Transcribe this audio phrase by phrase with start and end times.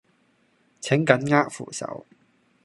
[0.79, 2.07] 請緊握扶手